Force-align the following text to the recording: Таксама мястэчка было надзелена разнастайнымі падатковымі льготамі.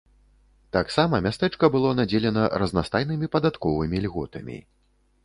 Таксама 0.77 1.19
мястэчка 1.25 1.69
было 1.75 1.91
надзелена 1.99 2.45
разнастайнымі 2.63 3.29
падатковымі 3.37 3.97
льготамі. 4.07 4.57